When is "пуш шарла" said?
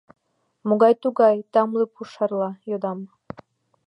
1.93-2.49